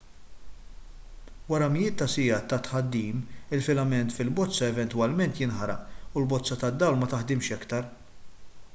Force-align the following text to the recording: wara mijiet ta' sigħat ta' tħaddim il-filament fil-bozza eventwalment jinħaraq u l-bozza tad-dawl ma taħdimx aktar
wara 1.53 1.67
mijiet 1.73 1.99
ta' 2.01 2.07
sigħat 2.13 2.47
ta' 2.53 2.59
tħaddim 2.67 3.19
il-filament 3.57 4.15
fil-bozza 4.15 4.69
eventwalment 4.75 5.39
jinħaraq 5.43 5.85
u 5.99 6.23
l-bozza 6.23 6.61
tad-dawl 6.65 7.01
ma 7.03 7.11
taħdimx 7.13 7.59
aktar 7.59 7.91